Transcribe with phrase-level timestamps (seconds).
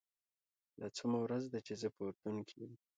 [0.79, 2.73] دا څوومه ورځ ده چې زه په اردن کې یم.